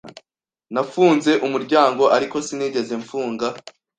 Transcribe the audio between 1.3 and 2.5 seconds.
umuryango, ariko